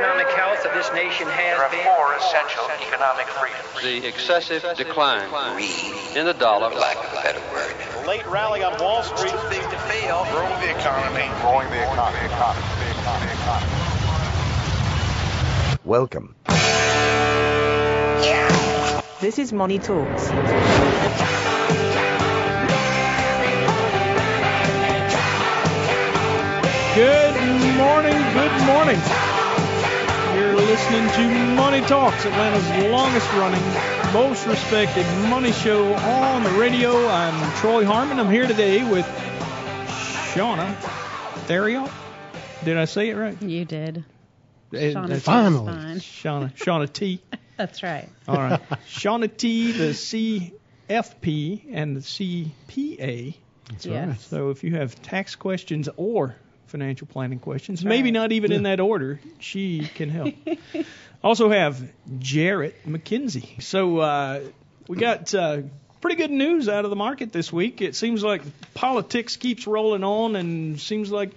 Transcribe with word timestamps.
economic 0.00 0.28
health 0.32 0.64
of 0.64 0.72
this 0.72 0.90
nation 0.94 1.28
has 1.28 1.36
There 1.36 1.60
are 1.60 1.68
been. 1.70 1.84
four 1.84 2.14
essential 2.16 2.64
economic 2.80 3.26
freedoms. 3.36 3.84
the 3.84 4.08
excessive 4.08 4.64
decline 4.74 5.28
in 6.16 6.24
the 6.24 6.32
dollar. 6.32 6.70
lack 6.72 6.96
of 6.96 7.04
a 7.12 7.22
better 7.22 7.42
word. 7.52 8.06
late 8.06 8.26
rally 8.26 8.62
on 8.62 8.72
Wall 8.80 9.02
Street. 9.02 9.36
Big 9.50 9.60
to 9.60 9.76
fail. 9.92 10.24
growing 10.32 10.58
the 10.64 10.70
economy, 10.72 11.28
growing 11.44 11.68
the 11.68 11.82
economy, 11.92 12.24
economy, 12.24 12.64
the 12.80 12.90
economy, 12.96 13.32
economy. 13.44 13.72
Welcome. 15.84 16.34
This 19.20 19.38
is 19.38 19.52
Money 19.52 19.78
Talks. 19.78 20.32
Good 26.94 27.36
morning, 27.76 28.16
good 28.32 28.66
morning. 28.66 28.98
You're 30.50 30.58
listening 30.58 31.08
to 31.10 31.54
Money 31.54 31.80
Talks, 31.82 32.26
Atlanta's 32.26 32.90
longest 32.90 33.32
running, 33.34 33.62
most 34.12 34.48
respected 34.48 35.06
money 35.28 35.52
show 35.52 35.94
on 35.94 36.42
the 36.42 36.50
radio. 36.50 37.06
I'm 37.06 37.52
Troy 37.58 37.84
Harmon. 37.84 38.18
I'm 38.18 38.28
here 38.28 38.48
today 38.48 38.82
with 38.82 39.06
Shauna 40.34 40.74
Theriot. 41.46 41.88
Did 42.64 42.78
I 42.78 42.86
say 42.86 43.10
it 43.10 43.14
right? 43.14 43.40
You 43.40 43.64
did. 43.64 44.04
Shauna 44.72 45.02
that's- 45.02 45.22
Finally. 45.22 45.72
Shauna, 46.00 46.52
Shauna 46.56 46.92
T. 46.92 47.22
That's 47.56 47.84
right. 47.84 48.08
All 48.26 48.34
right. 48.34 48.60
Shauna 48.88 49.34
T, 49.36 49.70
the 49.70 49.90
CFP, 50.88 51.62
and 51.72 51.94
the 51.96 52.00
CPA. 52.00 53.34
yes. 53.82 54.26
So 54.26 54.50
if 54.50 54.64
you 54.64 54.74
have 54.74 55.00
tax 55.00 55.36
questions 55.36 55.88
or 55.96 56.34
financial 56.70 57.06
planning 57.06 57.38
questions, 57.38 57.84
maybe 57.84 58.10
not 58.10 58.32
even 58.32 58.52
in 58.52 58.62
that 58.62 58.80
order, 58.80 59.20
she 59.38 59.80
can 59.94 60.08
help. 60.08 60.34
also 61.22 61.50
have 61.50 61.90
Jarrett 62.18 62.86
McKenzie. 62.86 63.60
So 63.62 63.98
uh, 63.98 64.40
we 64.88 64.96
got 64.96 65.34
uh, 65.34 65.62
pretty 66.00 66.16
good 66.16 66.30
news 66.30 66.68
out 66.68 66.84
of 66.84 66.90
the 66.90 66.96
market 66.96 67.32
this 67.32 67.52
week. 67.52 67.82
It 67.82 67.94
seems 67.94 68.24
like 68.24 68.42
politics 68.74 69.36
keeps 69.36 69.66
rolling 69.66 70.04
on, 70.04 70.36
and 70.36 70.80
seems 70.80 71.10
like 71.10 71.30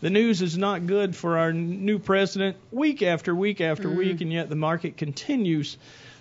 the 0.00 0.10
news 0.10 0.42
is 0.42 0.56
not 0.58 0.86
good 0.86 1.14
for 1.14 1.38
our 1.38 1.52
new 1.52 1.98
president 1.98 2.56
week 2.72 3.02
after 3.02 3.34
week 3.34 3.60
after 3.60 3.88
Mm. 3.88 3.96
week, 3.96 4.20
and 4.20 4.32
yet 4.32 4.48
the 4.48 4.56
market 4.56 4.96
continues 4.96 5.76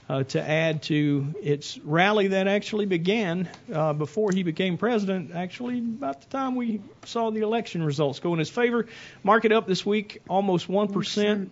uh, 0.10 0.24
to 0.24 0.42
add 0.42 0.82
to 0.84 1.36
its 1.42 1.78
rally 1.84 2.30
that 2.30 2.48
actually 2.48 2.88
began 2.88 3.48
uh, 3.72 3.94
before 3.94 4.32
he 4.32 4.42
became 4.44 4.78
president, 4.78 5.32
actually 5.36 5.78
about 5.78 6.22
the 6.22 6.28
time 6.28 6.56
we 6.56 6.82
saw 7.06 7.30
the 7.30 7.42
election 7.42 7.84
results 7.84 8.20
go 8.20 8.34
in 8.34 8.40
his 8.40 8.50
favor. 8.50 8.88
Market 9.24 9.52
up 9.52 9.68
this 9.68 9.86
week 9.86 10.22
almost 10.28 10.68
1%. 10.68 11.50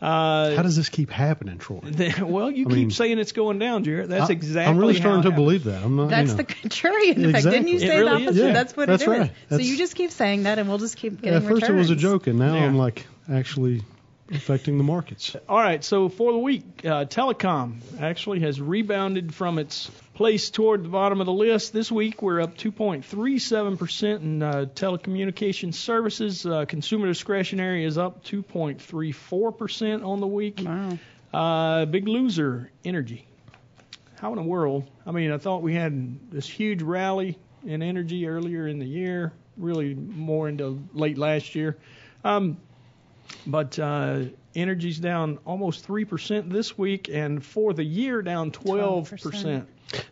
Uh, 0.00 0.56
How 0.56 0.62
does 0.62 0.76
this 0.76 0.88
keep 0.88 1.10
happening, 1.10 1.58
Troy? 1.58 1.80
well, 2.22 2.50
you 2.50 2.64
I 2.64 2.68
keep 2.70 2.78
mean, 2.78 2.90
saying 2.90 3.18
it's 3.18 3.32
going 3.32 3.58
down, 3.58 3.84
Jarrett. 3.84 4.08
That's 4.08 4.30
I- 4.30 4.32
exactly 4.32 4.70
I'm 4.72 4.78
really 4.78 4.94
how 4.94 5.00
starting 5.00 5.20
it 5.20 5.24
to 5.24 5.36
believe 5.36 5.64
that. 5.64 5.82
I'm 5.82 5.94
not. 5.96 6.08
That's 6.08 6.30
you 6.30 6.36
know. 6.38 6.42
the 6.42 6.44
contrarian 6.44 7.28
effect. 7.28 7.44
Didn't 7.44 7.68
you 7.68 7.78
say 7.80 7.96
It 7.96 7.98
really 7.98 8.22
the 8.24 8.28
opposite? 8.30 8.46
Yeah, 8.46 8.52
that's 8.54 8.74
what 8.74 8.86
that's 8.86 9.02
it 9.02 9.10
is. 9.10 9.18
right. 9.18 9.26
So 9.28 9.34
That's- 9.50 9.68
you 9.68 9.76
just 9.76 9.94
keep 9.94 10.10
saying 10.10 10.44
that, 10.44 10.58
and 10.58 10.70
we'll 10.70 10.78
just 10.78 10.96
keep 10.96 11.20
getting 11.20 11.36
At 11.36 11.42
first 11.42 11.64
it 11.68 11.74
was 11.74 11.90
a 11.90 11.96
joke, 11.96 12.28
and 12.28 12.38
now 12.38 12.54
Yeah. 12.54 12.64
I'm 12.64 12.78
like 12.78 13.06
actually 13.30 13.82
affecting 14.30 14.78
the 14.78 14.84
markets. 14.84 15.34
All 15.48 15.58
right, 15.58 15.82
so 15.82 16.08
for 16.08 16.32
the 16.32 16.38
week, 16.38 16.62
uh, 16.84 17.04
telecom 17.04 17.80
actually 18.00 18.40
has 18.40 18.60
rebounded 18.60 19.34
from 19.34 19.58
its 19.58 19.90
place 20.14 20.50
toward 20.50 20.84
the 20.84 20.88
bottom 20.88 21.20
of 21.20 21.26
the 21.26 21.32
list. 21.32 21.72
This 21.72 21.90
week, 21.90 22.22
we're 22.22 22.40
up 22.40 22.56
2.37% 22.56 24.20
in 24.20 24.42
uh, 24.42 24.66
telecommunications 24.74 25.74
services. 25.74 26.46
Uh, 26.46 26.64
consumer 26.66 27.06
discretionary 27.06 27.84
is 27.84 27.98
up 27.98 28.24
2.34% 28.24 30.04
on 30.06 30.20
the 30.20 30.26
week. 30.26 30.60
Wow. 30.64 30.98
Uh, 31.32 31.84
big 31.86 32.08
loser, 32.08 32.70
energy. 32.84 33.26
How 34.16 34.30
in 34.30 34.36
the 34.36 34.42
world? 34.42 34.88
I 35.06 35.12
mean, 35.12 35.32
I 35.32 35.38
thought 35.38 35.62
we 35.62 35.74
had 35.74 36.30
this 36.30 36.46
huge 36.46 36.82
rally 36.82 37.38
in 37.64 37.82
energy 37.82 38.26
earlier 38.26 38.66
in 38.68 38.78
the 38.78 38.86
year, 38.86 39.32
really 39.56 39.94
more 39.94 40.48
into 40.48 40.82
late 40.92 41.18
last 41.18 41.54
year. 41.54 41.76
Um, 42.24 42.58
but 43.46 43.78
uh, 43.78 44.24
energy's 44.54 44.98
down 44.98 45.38
almost 45.44 45.86
3% 45.86 46.50
this 46.50 46.76
week, 46.76 47.08
and 47.08 47.44
for 47.44 47.72
the 47.72 47.84
year, 47.84 48.22
down 48.22 48.50
12%. 48.50 49.08
12%. 49.08 49.66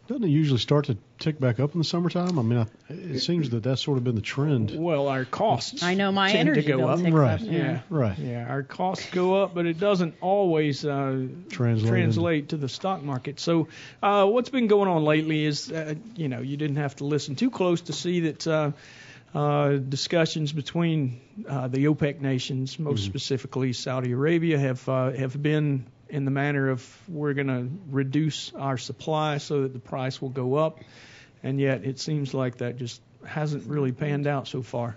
Doesn't 0.08 0.24
it 0.24 0.28
usually 0.28 0.58
start 0.58 0.86
to 0.86 0.98
tick 1.18 1.38
back 1.38 1.60
up 1.60 1.72
in 1.74 1.78
the 1.78 1.84
summertime? 1.84 2.38
I 2.38 2.42
mean, 2.42 2.58
I, 2.58 2.92
it 2.92 3.20
seems 3.20 3.50
that 3.50 3.62
that's 3.62 3.80
sort 3.80 3.98
of 3.98 4.04
been 4.04 4.16
the 4.16 4.20
trend. 4.20 4.72
Well, 4.74 5.08
our 5.08 5.24
costs 5.24 5.82
I 5.82 5.94
know 5.94 6.10
my 6.10 6.32
tend 6.32 6.48
energy 6.48 6.62
to 6.62 6.68
go 6.68 6.88
up. 6.88 7.00
Right. 7.00 7.34
up. 7.34 7.40
Yeah. 7.42 7.80
Right. 7.88 8.18
Yeah, 8.18 8.46
our 8.48 8.62
costs 8.62 9.08
go 9.10 9.40
up, 9.42 9.54
but 9.54 9.66
it 9.66 9.78
doesn't 9.78 10.16
always 10.20 10.84
uh, 10.84 11.26
Translate 11.48 11.88
translate 11.88 12.48
to 12.48 12.56
the 12.56 12.68
stock 12.68 13.02
market. 13.02 13.38
So, 13.38 13.68
uh, 14.02 14.26
what's 14.26 14.50
been 14.50 14.66
going 14.66 14.88
on 14.88 15.04
lately 15.04 15.44
is, 15.44 15.70
uh, 15.70 15.94
you 16.16 16.28
know, 16.28 16.40
you 16.40 16.56
didn't 16.56 16.76
have 16.76 16.96
to 16.96 17.04
listen 17.04 17.36
too 17.36 17.50
close 17.50 17.82
to 17.82 17.92
see 17.92 18.20
that 18.20 18.74
uh, 19.34 19.72
discussions 19.76 20.52
between 20.52 21.20
uh, 21.48 21.68
the 21.68 21.84
OPEC 21.84 22.20
nations, 22.20 22.78
most 22.78 23.04
specifically 23.04 23.72
Saudi 23.72 24.12
Arabia, 24.12 24.58
have 24.58 24.88
uh, 24.88 25.10
have 25.12 25.40
been 25.40 25.86
in 26.08 26.24
the 26.24 26.30
manner 26.30 26.70
of 26.70 27.02
we're 27.08 27.34
going 27.34 27.48
to 27.48 27.68
reduce 27.90 28.52
our 28.54 28.78
supply 28.78 29.38
so 29.38 29.62
that 29.62 29.72
the 29.72 29.78
price 29.78 30.22
will 30.22 30.30
go 30.30 30.54
up, 30.54 30.80
and 31.42 31.60
yet 31.60 31.84
it 31.84 31.98
seems 31.98 32.32
like 32.32 32.58
that 32.58 32.76
just 32.76 33.02
hasn't 33.26 33.66
really 33.66 33.92
panned 33.92 34.26
out 34.26 34.48
so 34.48 34.62
far. 34.62 34.96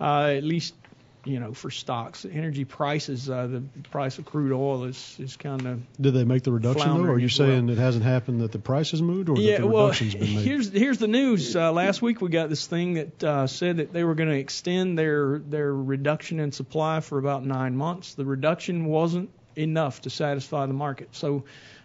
Uh, 0.00 0.34
at 0.36 0.44
least 0.44 0.74
you 1.24 1.38
know, 1.38 1.52
for 1.52 1.70
stocks, 1.70 2.24
energy 2.24 2.64
prices, 2.64 3.30
uh, 3.30 3.46
the 3.46 3.62
price 3.90 4.18
of 4.18 4.24
crude 4.24 4.52
oil 4.52 4.84
is 4.84 5.16
is 5.20 5.36
kind 5.36 5.64
of 5.66 5.80
Did 6.00 6.14
they 6.14 6.24
make 6.24 6.42
the 6.42 6.52
reduction 6.52 6.88
though? 6.96 7.04
Or 7.04 7.12
are 7.12 7.18
you 7.18 7.26
as 7.26 7.38
well. 7.38 7.48
saying 7.48 7.68
it 7.68 7.78
hasn't 7.78 8.04
happened 8.04 8.40
that 8.40 8.50
the 8.50 8.58
price 8.58 8.90
has 8.90 9.00
moved, 9.00 9.28
or 9.28 9.36
yeah. 9.36 9.52
that 9.52 9.60
the 9.60 9.66
Well, 9.68 9.84
reduction's 9.84 10.14
been 10.14 10.34
made? 10.34 10.44
here's 10.44 10.70
here's 10.72 10.98
the 10.98 11.08
news. 11.08 11.54
Uh, 11.54 11.70
last 11.72 12.02
week 12.02 12.20
we 12.20 12.28
got 12.28 12.48
this 12.48 12.66
thing 12.66 12.94
that 12.94 13.24
uh, 13.24 13.46
said 13.46 13.76
that 13.76 13.92
they 13.92 14.02
were 14.02 14.14
going 14.14 14.30
to 14.30 14.38
extend 14.38 14.98
their 14.98 15.38
their 15.38 15.72
reduction 15.72 16.40
in 16.40 16.50
supply 16.50 17.00
for 17.00 17.18
about 17.18 17.44
nine 17.44 17.76
months. 17.76 18.14
The 18.14 18.24
reduction 18.24 18.86
wasn't 18.86 19.30
enough 19.54 20.00
to 20.02 20.10
satisfy 20.10 20.66
the 20.66 20.72
market. 20.72 21.10
So, 21.12 21.44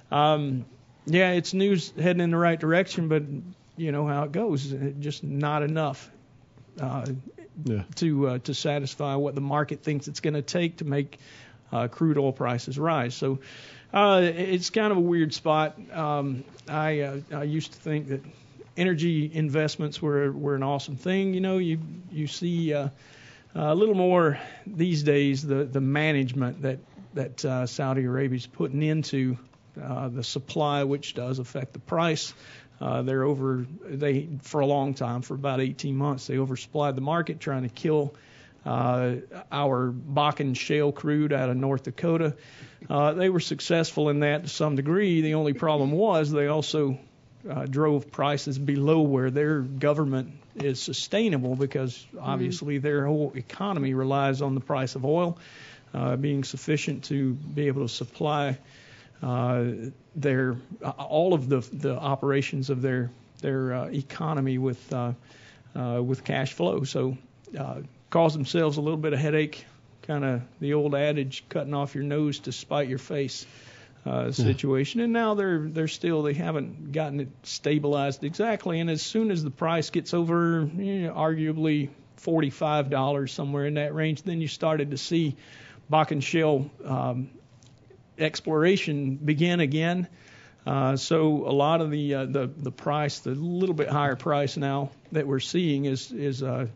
um, 0.10 0.66
yeah, 1.06 1.32
it's 1.32 1.54
news 1.54 1.94
heading 2.00 2.22
in 2.22 2.32
the 2.32 2.38
right 2.38 2.60
direction, 2.60 3.08
but 3.08 3.24
you 3.76 3.92
know 3.92 4.08
how 4.08 4.24
it 4.24 4.32
goes. 4.32 4.72
It 4.72 5.00
just 5.00 5.24
not 5.24 5.62
enough. 5.64 6.10
Uh, 6.80 7.06
yeah. 7.64 7.84
to 7.96 8.28
uh, 8.28 8.38
to 8.40 8.54
satisfy 8.54 9.16
what 9.16 9.36
the 9.36 9.42
market 9.42 9.84
thinks 9.84 10.08
it's 10.08 10.20
going 10.20 10.34
to 10.34 10.42
take 10.42 10.78
to 10.78 10.86
make 10.86 11.20
uh, 11.72 11.88
crude 11.88 12.18
oil 12.18 12.32
prices 12.32 12.78
rise. 12.78 13.16
So 13.16 13.40
uh, 13.94 14.22
it's 14.24 14.70
kind 14.70 14.92
of 14.92 14.98
a 14.98 15.02
weird 15.02 15.34
spot. 15.34 15.78
Um, 15.92 16.44
I 16.68 17.02
uh, 17.02 17.20
I 17.32 17.44
used 17.44 17.74
to 17.74 17.80
think 17.80 18.10
that 18.10 18.22
energy 18.76 19.30
investments 19.34 20.02
were 20.02 20.32
were 20.32 20.56
an 20.56 20.64
awesome 20.64 20.96
thing. 20.96 21.34
You 21.34 21.42
know, 21.42 21.58
you 21.58 21.80
you 22.12 22.28
see 22.28 22.74
uh, 22.74 22.90
a 23.56 23.76
little 23.76 23.96
more 23.96 24.40
these 24.66 25.04
days 25.04 25.46
the 25.46 25.64
the 25.64 25.82
management 25.82 26.62
that 26.62 26.80
that 27.14 27.46
uh, 27.46 27.66
Saudi 27.66 28.04
Arabia's 28.04 28.46
putting 28.46 28.84
into 28.84 29.38
uh, 29.82 30.10
the 30.10 30.24
supply, 30.24 30.84
which 30.84 31.14
does 31.14 31.40
affect 31.40 31.74
the 31.74 31.80
price. 31.80 32.34
Uh, 32.80 33.02
they're 33.02 33.24
over 33.24 33.66
they 33.84 34.28
for 34.42 34.62
a 34.62 34.66
long 34.66 34.94
time, 34.94 35.22
for 35.22 35.34
about 35.34 35.62
18 35.62 35.96
months, 35.96 36.28
they 36.28 36.36
oversupplied 36.36 36.96
the 36.96 37.02
market, 37.02 37.40
trying 37.40 37.64
to 37.64 37.70
kill 37.70 38.14
uh, 38.66 39.16
our 39.52 39.92
Bakken 39.92 40.56
shale 40.56 40.92
crude 40.92 41.34
out 41.34 41.50
of 41.50 41.58
North 41.58 41.84
Dakota. 41.84 42.36
Uh, 42.90 43.14
they 43.14 43.30
were 43.30 43.40
successful 43.40 44.10
in 44.10 44.20
that 44.20 44.44
to 44.44 44.50
some 44.50 44.76
degree. 44.76 45.22
The 45.22 45.36
only 45.36 45.54
problem 45.54 45.92
was 45.92 46.32
they 46.32 46.48
also 46.48 47.00
uh, 47.50 47.66
drove 47.66 48.12
prices 48.12 48.60
below 48.60 49.02
where 49.02 49.32
their 49.32 49.62
government 49.62 50.34
is 50.56 50.82
sustainable 50.82 51.56
because 51.56 52.06
obviously 52.20 52.78
their 52.80 53.06
whole 53.06 53.32
economy 53.36 53.94
relies 53.94 54.42
on 54.42 54.56
the 54.56 54.62
price 54.62 54.96
of 54.96 55.06
oil 55.06 55.38
uh, 55.94 56.16
being 56.16 56.44
sufficient 56.44 57.06
to 57.06 57.34
be 57.34 57.68
able 57.68 57.84
to 57.84 57.94
supply 57.94 58.58
their 59.22 60.56
uh, 60.84 60.90
all 60.90 61.34
of 61.34 61.50
the 61.50 61.60
the 61.74 61.98
operations 61.98 62.70
of 62.70 62.82
their 62.82 63.10
their 63.42 63.74
uh, 63.74 63.86
economy 63.88 64.58
with 64.58 64.94
uh, 64.94 65.14
uh, 65.76 66.02
with 66.04 66.24
cash 66.24 66.54
flow. 66.54 66.84
So 66.84 67.18
uh, 67.58 67.82
cause 68.10 68.34
themselves 68.34 68.78
a 68.78 68.82
little 68.82 68.98
bit 68.98 69.14
of 69.14 69.20
headache, 69.20 69.66
kind 70.04 70.26
of 70.26 70.42
the 70.60 70.74
old 70.74 70.96
adage, 70.96 71.44
cutting 71.50 71.74
off 71.74 71.96
your 71.96 72.04
nose 72.04 72.40
to 72.40 72.52
spite 72.52 72.90
your 72.90 73.00
face. 73.00 73.46
Uh, 74.06 74.32
situation, 74.32 75.02
and 75.02 75.12
now 75.12 75.34
they're 75.34 75.68
they're 75.68 75.90
still 75.90 76.24
they 76.24 76.34
haven't 76.34 76.94
gotten 76.94 77.20
it 77.20 77.28
stabilized 77.44 78.24
exactly. 78.24 78.80
And 78.80 78.90
as 78.90 79.02
soon 79.02 79.32
as 79.32 79.44
the 79.44 79.52
price 79.52 79.90
gets 79.90 80.14
over, 80.14 80.70
you 80.78 81.02
know, 81.02 81.14
arguably 81.14 81.90
forty-five 82.16 82.90
dollars 82.90 83.34
somewhere 83.34 83.66
in 83.66 83.74
that 83.74 83.94
range, 83.94 84.22
then 84.22 84.40
you 84.40 84.48
started 84.48 84.92
to 84.92 84.98
see 84.98 85.36
Bakken 85.92 86.24
shale 86.24 86.70
um, 86.86 87.30
exploration 88.18 89.16
begin 89.16 89.60
again. 89.60 90.08
Uh, 90.66 90.98
so 90.98 91.48
a 91.48 91.52
lot 91.54 91.80
of 91.82 91.92
the 91.92 92.14
uh, 92.14 92.26
the 92.26 92.48
the 92.48 92.72
price, 92.72 93.20
the 93.20 93.32
little 93.32 93.76
bit 93.76 93.88
higher 93.90 94.16
price 94.18 94.58
now 94.58 94.90
that 95.14 95.26
we're 95.26 95.40
seeing 95.40 95.86
is 95.86 96.12
is 96.12 96.44
uh, 96.44 96.68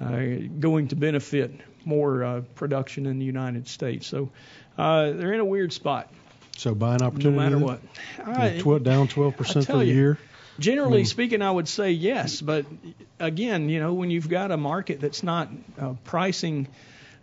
uh, 0.00 0.20
going 0.58 0.88
to 0.88 0.96
benefit 0.96 1.52
more 1.84 2.24
uh, 2.24 2.40
production 2.54 3.06
in 3.06 3.18
the 3.18 3.26
United 3.26 3.68
States. 3.68 4.06
So 4.06 4.30
uh, 4.78 5.12
they're 5.12 5.34
in 5.34 5.40
a 5.40 5.44
weird 5.44 5.72
spot. 5.72 6.10
So 6.56 6.74
buying 6.74 6.98
No 7.00 7.06
opportunity. 7.08 7.36
matter 7.36 7.58
what. 7.58 7.80
I- 8.24 8.58
tw- 8.58 8.82
down 8.82 9.08
12% 9.08 9.36
for 9.36 9.62
tell 9.62 9.78
the 9.78 9.86
you, 9.86 9.94
year. 9.94 10.18
Generally 10.58 11.02
Hmm. 11.02 11.06
speaking, 11.06 11.42
I 11.42 11.50
would 11.50 11.68
say 11.68 11.92
yes, 11.92 12.40
but 12.40 12.64
again, 13.20 13.68
you 13.68 13.78
know, 13.78 13.92
when 13.92 14.10
you've 14.10 14.30
got 14.30 14.50
a 14.50 14.56
market 14.56 15.00
that's 15.00 15.22
not 15.22 15.50
uh, 15.78 15.92
pricing 16.04 16.66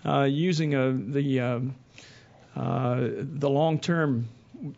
uh, 0.06 0.24
using 0.30 0.76
a, 0.76 0.92
the 0.92 1.40
um 1.40 1.76
uh, 2.56 3.08
the 3.20 3.50
long-term, 3.50 4.28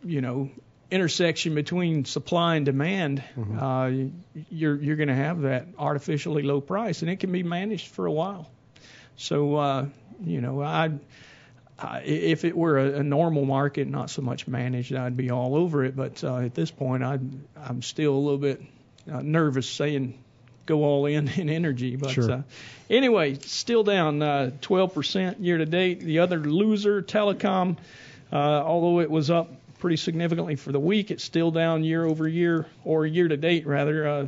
you 0.04 0.20
know, 0.20 0.50
intersection 0.90 1.54
between 1.54 2.04
supply 2.04 2.56
and 2.56 2.64
demand, 2.64 3.22
Mm-hmm. 3.36 3.58
uh, 3.58 4.10
you're 4.50 4.76
you're 4.76 4.96
going 4.96 5.08
to 5.08 5.14
have 5.14 5.42
that 5.42 5.66
artificially 5.78 6.42
low 6.42 6.60
price, 6.60 7.02
and 7.02 7.10
it 7.10 7.20
can 7.20 7.32
be 7.32 7.42
managed 7.42 7.88
for 7.88 8.06
a 8.06 8.12
while. 8.12 8.50
So, 9.16 9.56
uh, 9.56 9.86
you 10.24 10.40
know, 10.40 10.62
I. 10.62 10.90
I 11.78 12.00
if 12.00 12.46
it 12.46 12.56
were 12.56 12.78
a, 12.78 13.00
a 13.00 13.02
normal 13.02 13.44
market, 13.44 13.86
not 13.86 14.08
so 14.08 14.22
much 14.22 14.48
managed, 14.48 14.94
I'd 14.94 15.14
be 15.16 15.30
all 15.30 15.54
over 15.54 15.84
it. 15.84 15.94
But 15.94 16.24
uh, 16.24 16.38
at 16.38 16.54
this 16.54 16.70
point, 16.70 17.02
I, 17.04 17.18
I'm 17.54 17.82
still 17.82 18.14
a 18.14 18.18
little 18.18 18.38
bit 18.38 18.62
uh, 19.12 19.20
nervous 19.20 19.68
saying 19.68 20.18
go 20.66 20.84
all 20.84 21.06
in 21.06 21.28
in 21.36 21.48
energy. 21.48 21.96
But 21.96 22.10
Sure. 22.10 22.30
uh, 22.30 22.42
anyway, 22.90 23.34
still 23.40 23.82
down 23.84 24.22
uh, 24.22 24.50
12% 24.60 25.36
year 25.40 25.58
to 25.58 25.66
date. 25.66 26.00
The 26.00 26.18
other 26.20 26.38
loser, 26.38 27.02
telecom, 27.02 27.76
uh, 28.32 28.36
although 28.36 29.00
it 29.00 29.10
was 29.10 29.30
up 29.30 29.52
pretty 29.78 29.96
significantly 29.96 30.56
for 30.56 30.72
the 30.72 30.80
week, 30.80 31.10
it's 31.10 31.24
still 31.24 31.50
down 31.50 31.84
year 31.84 32.04
over 32.04 32.26
year 32.26 32.66
or 32.84 33.06
year 33.06 33.28
to 33.28 33.36
date 33.36 33.66
rather, 33.66 34.06
uh, 34.08 34.26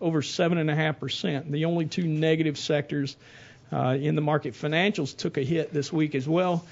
over 0.00 0.22
seven 0.22 0.58
and 0.58 0.70
a 0.70 0.74
half 0.74 1.00
percent. 1.00 1.50
The 1.50 1.64
only 1.64 1.86
two 1.86 2.06
negative 2.06 2.58
sectors 2.58 3.16
uh, 3.72 3.96
in 4.00 4.14
the 4.14 4.22
market, 4.22 4.54
financials 4.54 5.16
took 5.16 5.36
a 5.36 5.42
hit 5.42 5.72
this 5.72 5.92
week 5.92 6.14
as 6.14 6.26
well. 6.28 6.64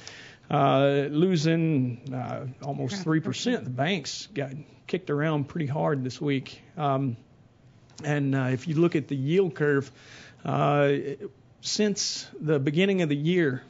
Uh, 0.49 1.09
losing 1.11 2.01
uh, 2.15 2.47
almost 2.63 3.03
three 3.03 3.19
percent. 3.21 3.65
The 3.65 3.71
banks 3.71 4.29
got 4.33 4.53
kicked 4.87 5.11
around 5.11 5.49
pretty 5.49 5.67
hard 5.67 6.05
this 6.05 6.21
week. 6.21 6.63
Um, 6.77 7.17
and 8.05 8.35
uh, 8.35 8.49
if 8.53 8.69
you 8.69 8.75
look 8.75 8.97
at 8.97 9.09
the 9.09 9.17
yield 9.17 9.55
curve, 9.55 9.91
uh, 10.45 10.93
since 11.61 12.29
the 12.41 12.59
beginning 12.59 13.03
of 13.03 13.09
the 13.09 13.17
year, 13.17 13.63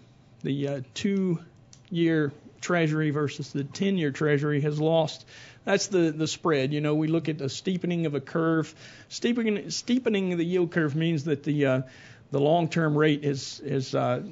the 0.42 0.68
uh, 0.68 0.80
two-year 0.94 2.32
Treasury 2.60 3.10
versus 3.10 3.52
the 3.52 3.64
10-year 3.64 4.10
Treasury 4.10 4.60
has 4.62 4.80
lost. 4.80 5.24
That's 5.64 5.88
the 5.88 6.10
the 6.10 6.26
spread. 6.26 6.72
You 6.72 6.80
know, 6.80 6.94
we 6.94 7.08
look 7.08 7.28
at 7.28 7.38
the 7.38 7.48
steepening 7.48 8.06
of 8.06 8.14
a 8.14 8.20
curve. 8.20 8.74
Steepening 9.08 9.70
steepening 9.70 10.36
the 10.36 10.44
yield 10.44 10.70
curve 10.70 10.94
means 10.94 11.24
that 11.24 11.42
the 11.42 11.66
uh, 11.66 11.82
the 12.30 12.40
long-term 12.40 12.96
rate 12.96 13.24
is 13.24 13.60
is 13.60 13.94
uh, 13.94 14.22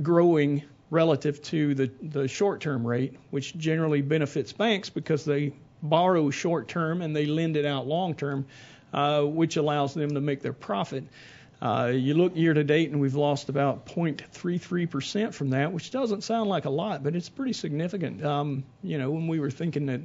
growing 0.00 0.62
relative 0.90 1.42
to 1.42 1.74
the 1.74 1.90
the 2.02 2.28
short-term 2.28 2.86
rate, 2.86 3.14
which 3.30 3.56
generally 3.56 4.02
benefits 4.02 4.52
banks 4.52 4.90
because 4.90 5.24
they 5.24 5.52
borrow 5.82 6.30
short-term 6.30 7.02
and 7.02 7.16
they 7.16 7.26
lend 7.26 7.56
it 7.56 7.64
out 7.64 7.86
long-term, 7.86 8.46
uh, 8.92 9.22
which 9.22 9.56
allows 9.56 9.94
them 9.94 10.14
to 10.14 10.20
make 10.20 10.42
their 10.42 10.52
profit. 10.52 11.04
Uh, 11.62 11.92
you 11.94 12.14
look 12.14 12.36
year 12.36 12.54
to 12.54 12.64
date, 12.64 12.90
and 12.90 13.00
we've 13.00 13.14
lost 13.14 13.50
about 13.50 13.86
0.33% 13.86 15.34
from 15.34 15.50
that, 15.50 15.72
which 15.72 15.90
doesn't 15.90 16.22
sound 16.24 16.48
like 16.48 16.64
a 16.64 16.70
lot, 16.70 17.02
but 17.02 17.14
it's 17.14 17.28
pretty 17.28 17.52
significant. 17.52 18.24
Um, 18.24 18.64
you 18.82 18.96
know, 18.96 19.10
when 19.10 19.28
we 19.28 19.40
were 19.40 19.50
thinking 19.50 19.86
that 19.86 20.00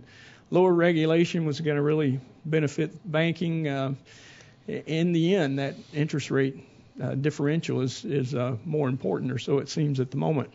lower 0.52 0.74
regulation 0.74 1.46
was 1.46 1.62
going 1.62 1.78
to 1.78 1.82
really 1.82 2.20
benefit 2.46 2.92
banking, 3.10 3.70
uh, 3.70 3.94
in 4.68 5.14
the 5.14 5.36
end, 5.36 5.60
that 5.60 5.76
interest 5.94 6.32
rate 6.32 6.68
uh, 7.02 7.14
differential 7.16 7.82
is 7.82 8.06
is 8.06 8.34
uh, 8.34 8.56
more 8.66 8.88
important, 8.90 9.32
or 9.32 9.38
so 9.38 9.60
it 9.60 9.70
seems 9.70 10.00
at 10.00 10.12
the 10.12 10.18
moment. 10.18 10.54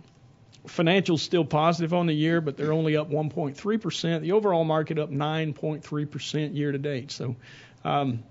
Financials 0.66 1.20
still 1.20 1.44
positive 1.44 1.94
on 1.94 2.06
the 2.06 2.12
year, 2.12 2.40
but 2.40 2.56
they're 2.56 2.72
only 2.72 2.94
up 2.94 3.10
1.3%. 3.10 4.20
The 4.20 4.32
overall 4.32 4.64
market 4.64 4.98
up 4.98 5.10
9.3% 5.10 6.54
year 6.54 6.70
to 6.70 6.78
date. 6.78 7.10
So, 7.10 7.36
um, 7.84 8.22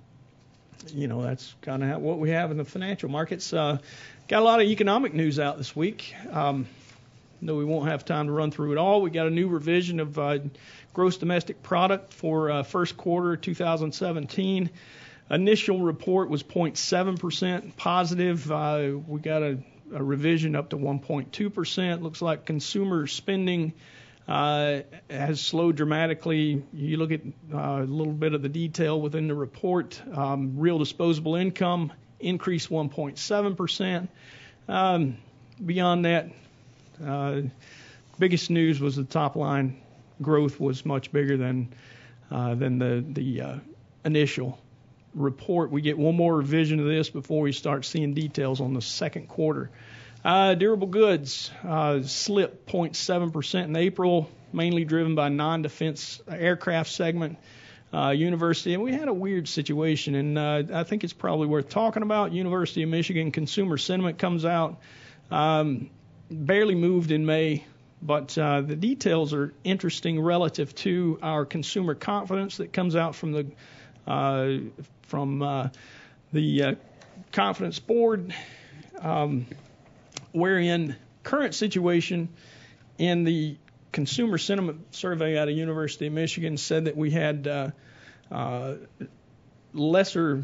you 0.93 1.07
know, 1.07 1.21
that's 1.21 1.53
kind 1.61 1.83
of 1.83 2.01
what 2.01 2.19
we 2.19 2.29
have 2.31 2.51
in 2.51 2.57
the 2.57 2.65
financial 2.65 3.09
markets. 3.09 3.51
Uh, 3.51 3.77
got 4.27 4.41
a 4.41 4.45
lot 4.45 4.61
of 4.61 4.67
economic 4.67 5.13
news 5.13 5.39
out 5.39 5.57
this 5.57 5.75
week. 5.75 6.13
Um, 6.31 6.67
no, 7.41 7.55
we 7.55 7.65
won't 7.65 7.89
have 7.89 8.05
time 8.05 8.27
to 8.27 8.31
run 8.31 8.51
through 8.51 8.73
it 8.73 8.77
all. 8.77 9.01
We 9.01 9.11
got 9.11 9.27
a 9.27 9.31
new 9.31 9.47
revision 9.47 9.99
of 9.99 10.19
uh, 10.19 10.39
gross 10.93 11.17
domestic 11.17 11.63
product 11.63 12.13
for 12.13 12.51
uh, 12.51 12.63
first 12.63 12.97
quarter 12.97 13.37
2017. 13.37 14.69
Initial 15.31 15.79
report 15.79 16.29
was 16.29 16.43
0.7% 16.43 17.75
positive. 17.77 18.51
Uh, 18.51 18.91
we 19.07 19.19
got 19.21 19.43
a, 19.43 19.59
a 19.93 20.03
revision 20.03 20.55
up 20.55 20.69
to 20.71 20.77
1.2%. 20.77 22.01
Looks 22.01 22.21
like 22.21 22.45
consumer 22.45 23.07
spending 23.07 23.73
uh, 24.29 24.81
has 25.09 25.41
slowed 25.41 25.75
dramatically. 25.75 26.63
You 26.71 26.97
look 26.97 27.11
at 27.11 27.21
uh, 27.51 27.81
a 27.81 27.83
little 27.83 28.13
bit 28.13 28.35
of 28.35 28.43
the 28.43 28.49
detail 28.49 29.01
within 29.01 29.27
the 29.27 29.33
report. 29.33 29.99
Um, 30.13 30.59
real 30.59 30.77
disposable 30.77 31.35
income 31.35 31.91
increased 32.19 32.69
1.7%. 32.69 34.07
Um, 34.67 35.17
beyond 35.65 36.05
that, 36.05 36.29
uh, 37.03 37.41
biggest 38.19 38.51
news 38.51 38.79
was 38.79 38.95
the 38.95 39.03
top 39.03 39.35
line 39.35 39.81
growth 40.21 40.59
was 40.59 40.85
much 40.85 41.11
bigger 41.11 41.35
than 41.35 41.73
uh, 42.29 42.53
than 42.53 42.77
the 42.77 43.03
the 43.07 43.41
uh, 43.41 43.55
initial 44.05 44.59
report. 45.15 45.71
We 45.71 45.81
get 45.81 45.97
one 45.97 46.15
more 46.15 46.37
revision 46.37 46.79
of 46.79 46.85
this 46.85 47.09
before 47.09 47.41
we 47.41 47.51
start 47.51 47.83
seeing 47.83 48.13
details 48.13 48.61
on 48.61 48.75
the 48.75 48.81
second 48.81 49.27
quarter. 49.27 49.71
Uh, 50.23 50.53
durable 50.53 50.87
goods 50.87 51.49
uh, 51.63 52.01
slipped 52.03 52.67
0.7% 52.67 53.63
in 53.63 53.75
April, 53.75 54.29
mainly 54.51 54.83
driven 54.83 55.15
by 55.15 55.29
non-defense 55.29 56.21
aircraft 56.29 56.91
segment. 56.91 57.37
Uh, 57.91 58.11
University, 58.11 58.75
and 58.75 58.83
we 58.83 58.93
had 58.93 59.07
a 59.07 59.13
weird 59.13 59.47
situation, 59.47 60.13
and 60.13 60.37
uh, 60.37 60.61
I 60.71 60.83
think 60.83 61.03
it's 61.03 61.13
probably 61.13 61.47
worth 61.47 61.69
talking 61.69 62.03
about. 62.03 62.31
University 62.31 62.83
of 62.83 62.89
Michigan 62.89 63.31
consumer 63.31 63.79
sentiment 63.79 64.19
comes 64.19 64.45
out, 64.45 64.79
um, 65.31 65.89
barely 66.29 66.75
moved 66.75 67.09
in 67.09 67.25
May, 67.25 67.65
but 67.99 68.37
uh, 68.37 68.61
the 68.61 68.75
details 68.75 69.33
are 69.33 69.55
interesting 69.63 70.21
relative 70.21 70.75
to 70.75 71.17
our 71.23 71.45
consumer 71.45 71.95
confidence 71.95 72.57
that 72.57 72.71
comes 72.71 72.95
out 72.95 73.15
from 73.15 73.31
the 73.31 73.47
uh, 74.05 74.57
from 75.07 75.71
the 76.31 76.77
Conference 77.31 77.79
Board, 77.79 78.35
um, 79.01 79.47
wherein 80.31 80.95
current 81.23 81.55
situation 81.55 82.29
in 82.97 83.23
the 83.23 83.57
consumer 83.91 84.37
sentiment 84.37 84.93
survey 84.95 85.37
out 85.37 85.49
of 85.49 85.55
University 85.55 86.07
of 86.07 86.13
Michigan 86.13 86.57
said 86.57 86.85
that 86.85 86.95
we 86.95 87.11
had 87.11 87.47
uh, 87.47 87.69
uh, 88.31 88.75
lesser 89.73 90.43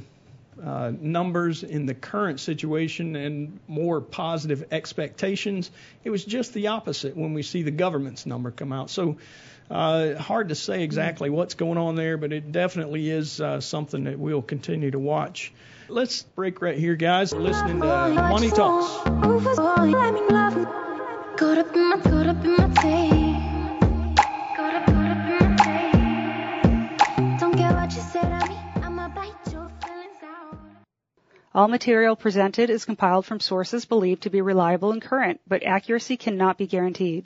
uh, 0.64 0.92
numbers 1.00 1.64
in 1.64 1.86
the 1.86 1.94
current 1.94 2.40
situation 2.40 3.16
and 3.16 3.60
more 3.68 4.00
positive 4.00 4.66
expectations. 4.72 5.70
It 6.04 6.10
was 6.10 6.24
just 6.24 6.54
the 6.54 6.68
opposite 6.68 7.16
when 7.16 7.34
we 7.34 7.44
see 7.44 7.64
the 7.64 7.72
government's 7.72 8.26
number 8.26 8.52
come 8.52 8.72
out. 8.72 8.90
So 8.90 9.18
uh, 9.70 10.16
hard 10.16 10.50
to 10.50 10.56
say 10.56 10.84
exactly 10.84 11.30
what's 11.30 11.56
going 11.56 11.78
on 11.78 11.96
there, 11.96 12.18
but 12.18 12.32
it 12.32 12.52
definitely 12.52 13.10
is 13.10 13.42
uh, 13.42 13.60
something 13.62 14.04
that 14.06 14.20
we'll 14.20 14.42
continue 14.42 14.92
to 14.92 15.00
watch. 15.00 15.52
Let's 15.88 16.24
break 16.24 16.62
right 16.62 16.78
here, 16.78 16.96
guys. 16.96 17.34
We're 17.34 17.42
listening 17.42 17.80
to 17.82 17.86
Money 17.86 18.50
Talks. 18.50 19.04
Caught 21.38 21.58
up 21.58 21.76
in 21.76 21.90
my, 21.90 21.98
caught 21.98 22.28
up 22.28 22.46
in 22.46 22.52
my 22.56 22.70
tape. 22.76 23.18
Caught 24.56 24.76
up, 24.76 24.86
caught 24.86 25.12
up 25.12 25.30
in 25.30 25.38
my 25.38 25.56
tape. 25.58 27.40
Don't 27.40 27.58
care 27.58 27.74
what 27.74 27.94
you 27.94 28.02
said 28.02 28.32
of 28.42 28.50
me, 28.50 28.58
I'ma 28.82 29.10
bite 29.10 29.34
your 29.52 29.70
feelings 29.84 30.24
out. 30.24 30.58
All 31.54 31.68
material 31.68 32.16
presented 32.16 32.70
is 32.70 32.86
compiled 32.86 33.26
from 33.26 33.40
sources 33.40 33.86
believed 33.86 34.24
to 34.24 34.30
be 34.30 34.42
reliable 34.42 34.92
and 34.92 35.02
current, 35.02 35.42
but 35.48 35.64
accuracy 35.64 36.18
cannot 36.18 36.58
be 36.58 36.68
guaranteed. 36.68 37.26